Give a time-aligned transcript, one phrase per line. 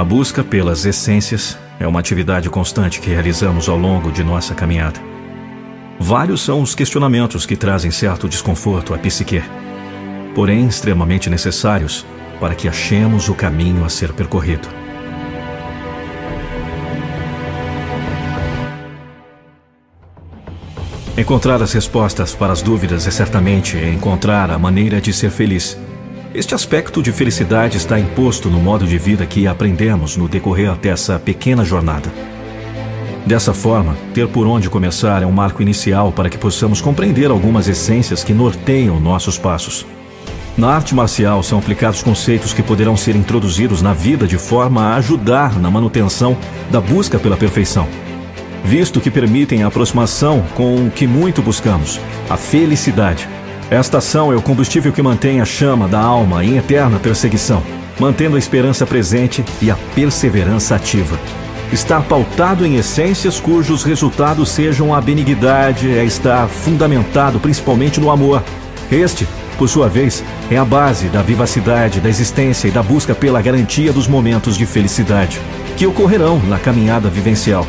[0.00, 4.98] A busca pelas essências é uma atividade constante que realizamos ao longo de nossa caminhada.
[5.98, 9.42] Vários são os questionamentos que trazem certo desconforto à psique,
[10.34, 12.06] porém extremamente necessários
[12.40, 14.66] para que achemos o caminho a ser percorrido.
[21.14, 25.78] Encontrar as respostas para as dúvidas é certamente encontrar a maneira de ser feliz
[26.32, 31.18] este aspecto de felicidade está imposto no modo de vida que aprendemos no decorrer dessa
[31.18, 32.10] pequena jornada.
[33.26, 37.68] Dessa forma, ter por onde começar é um marco inicial para que possamos compreender algumas
[37.68, 39.84] essências que norteiam nossos passos.
[40.56, 44.96] Na arte marcial são aplicados conceitos que poderão ser introduzidos na vida de forma a
[44.96, 46.36] ajudar na manutenção
[46.70, 47.88] da busca pela perfeição,
[48.64, 53.28] visto que permitem a aproximação com o que muito buscamos, a felicidade
[53.70, 57.62] esta ação é o combustível que mantém a chama da alma em eterna perseguição,
[58.00, 61.16] mantendo a esperança presente e a perseverança ativa.
[61.72, 68.42] Estar pautado em essências cujos resultados sejam a benignidade é estar fundamentado principalmente no amor.
[68.90, 69.24] Este,
[69.56, 73.92] por sua vez, é a base da vivacidade da existência e da busca pela garantia
[73.92, 75.40] dos momentos de felicidade,
[75.76, 77.64] que ocorrerão na caminhada vivencial.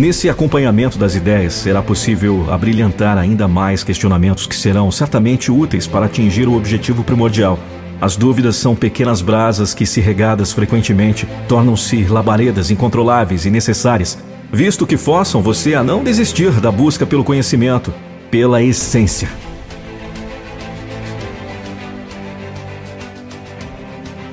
[0.00, 6.06] Nesse acompanhamento das ideias, será possível abrilhantar ainda mais questionamentos que serão certamente úteis para
[6.06, 7.58] atingir o objetivo primordial.
[8.00, 14.16] As dúvidas são pequenas brasas que, se regadas frequentemente, tornam-se labaredas incontroláveis e necessárias,
[14.50, 17.92] visto que forçam você a não desistir da busca pelo conhecimento,
[18.30, 19.28] pela essência.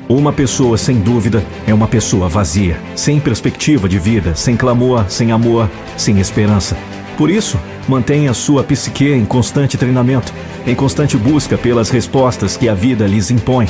[0.10, 5.34] Uma pessoa sem dúvida é uma pessoa vazia, sem perspectiva de vida, sem clamor, sem
[5.34, 6.78] amor, sem esperança.
[7.18, 7.60] Por isso,
[7.90, 10.34] mantenha sua psique em constante treinamento,
[10.66, 13.68] em constante busca pelas respostas que a vida lhes impõe.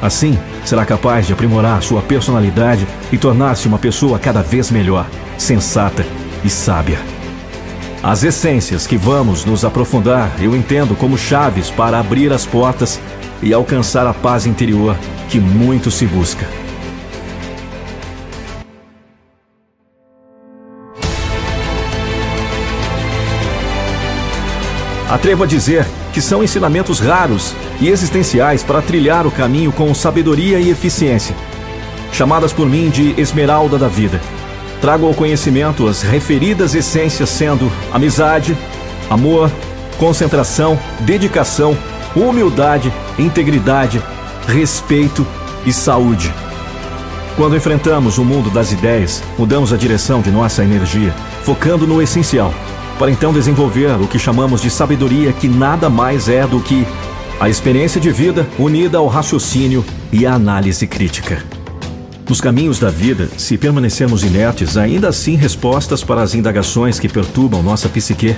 [0.00, 5.04] Assim, será capaz de aprimorar sua personalidade e tornar-se uma pessoa cada vez melhor,
[5.36, 6.06] sensata
[6.44, 7.00] e sábia.
[8.04, 13.00] As essências que vamos nos aprofundar eu entendo como chaves para abrir as portas
[13.42, 14.96] e alcançar a paz interior
[15.32, 16.46] que muito se busca.
[25.08, 30.60] Atrevo a dizer que são ensinamentos raros e existenciais para trilhar o caminho com sabedoria
[30.60, 31.34] e eficiência.
[32.12, 34.20] Chamadas por mim de Esmeralda da Vida.
[34.82, 38.54] Trago ao conhecimento as referidas essências sendo amizade,
[39.08, 39.50] amor,
[39.98, 41.74] concentração, dedicação,
[42.14, 44.02] humildade, integridade,
[44.46, 45.26] respeito
[45.64, 46.32] e saúde.
[47.36, 52.52] Quando enfrentamos o mundo das ideias, mudamos a direção de nossa energia, focando no essencial,
[52.98, 56.86] para então desenvolver o que chamamos de sabedoria, que nada mais é do que
[57.40, 61.42] a experiência de vida unida ao raciocínio e à análise crítica.
[62.28, 67.62] Nos caminhos da vida, se permanecermos inertes, ainda assim respostas para as indagações que perturbam
[67.62, 68.36] nossa psique,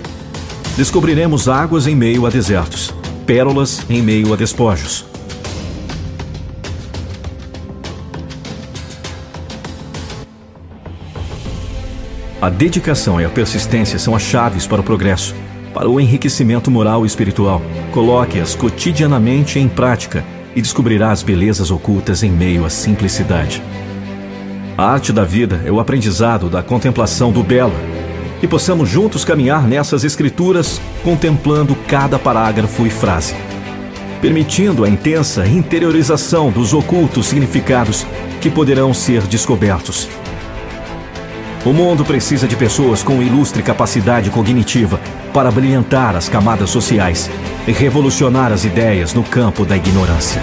[0.77, 2.95] descobriremos águas em meio a desertos,
[3.27, 5.14] pérolas em meio a despojos
[12.41, 15.35] A dedicação e a persistência são as chaves para o progresso,
[15.73, 17.63] para o enriquecimento moral e espiritual.
[17.93, 20.25] Coloque-as cotidianamente em prática
[20.55, 23.63] e descobrirá as belezas ocultas em meio à simplicidade.
[24.77, 27.75] A arte da vida é o aprendizado da contemplação do belo,
[28.43, 33.35] e possamos juntos caminhar nessas escrituras, contemplando cada parágrafo e frase,
[34.21, 38.05] permitindo a intensa interiorização dos ocultos significados
[38.43, 40.09] que poderão ser descobertos
[41.65, 45.01] o mundo precisa de pessoas com ilustre capacidade cognitiva
[45.33, 47.31] para brilhantar as camadas sociais
[47.67, 50.43] e revolucionar as ideias no campo da ignorância.